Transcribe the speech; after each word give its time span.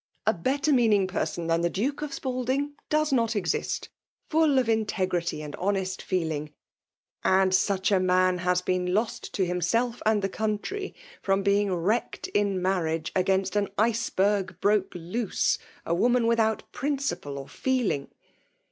A 0.25 0.33
better 0.33 0.73
meaning 0.73 1.05
person 1.05 1.45
than 1.45 1.61
the 1.61 1.69
Duke 1.69 2.01
of 2.01 2.09
^lalding 2.09 2.71
does 2.89 3.13
not 3.13 3.35
exist— 3.35 3.89
^fuU 4.31 4.59
of 4.59 4.67
integrity 4.67 5.43
and 5.43 5.55
honest 5.57 6.01
feeling; 6.01 6.51
and 7.23 7.53
such 7.53 7.91
a 7.91 7.99
man 7.99 8.39
has 8.39 8.63
been 8.63 8.95
lost 8.95 9.31
to 9.35 9.45
himself 9.45 10.01
and 10.03 10.23
the 10.23 10.27
country, 10.27 10.95
firom 11.23 11.43
being 11.43 11.71
wrecked 11.71 12.27
in 12.29 12.59
marriage 12.59 13.11
against 13.15 13.55
an 13.55 13.67
iceberg 13.77 14.59
broke 14.59 14.91
loose— 14.95 15.59
a 15.85 15.93
woman 15.93 16.25
without 16.25 16.63
principle 16.71 17.37
or 17.37 17.47
feeling. 17.47 18.07